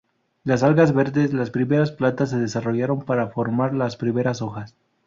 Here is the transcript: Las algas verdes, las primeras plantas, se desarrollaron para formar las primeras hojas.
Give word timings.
Las 0.43 0.63
algas 0.63 0.95
verdes, 0.95 1.31
las 1.31 1.51
primeras 1.51 1.91
plantas, 1.91 2.31
se 2.31 2.39
desarrollaron 2.39 3.03
para 3.03 3.27
formar 3.27 3.75
las 3.75 3.97
primeras 3.97 4.41
hojas. 4.41 4.75